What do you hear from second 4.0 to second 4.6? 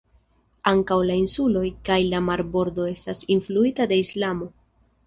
Islamo.